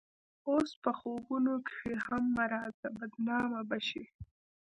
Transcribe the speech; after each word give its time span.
اوس 0.49 0.69
په 0.83 0.91
خوبونو 0.99 1.53
کښې 1.67 1.93
هم 2.05 2.23
مه 2.35 2.45
راځه 2.53 2.87
بدنامه 2.97 3.61
به 3.69 3.77
شې 3.87 4.03